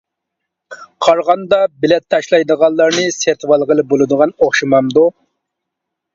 قارىغاندا 1.07 1.59
بىلەت 1.83 2.05
تاشلايدىغانلارنى 2.13 3.05
سېتىۋالغىلى 3.19 3.87
بولىدىغان 3.93 4.35
ئوخشىمامدۇ. 4.41 5.07